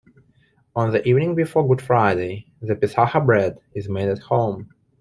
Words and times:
On 0.75 0.89
the 0.91 1.07
evening 1.07 1.35
before 1.35 1.67
Good 1.67 1.79
Friday 1.79 2.47
the 2.59 2.73
Pesaha 2.73 3.23
bread 3.23 3.59
is 3.75 3.87
made 3.87 4.09
at 4.09 4.17
home. 4.17 4.73